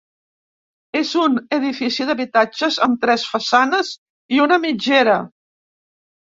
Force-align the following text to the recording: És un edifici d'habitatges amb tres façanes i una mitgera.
És 1.01 1.11
un 1.23 1.35
edifici 1.57 2.07
d'habitatges 2.09 2.79
amb 2.87 2.99
tres 3.05 3.29
façanes 3.35 3.95
i 4.39 4.43
una 4.49 4.61
mitgera. 4.67 5.23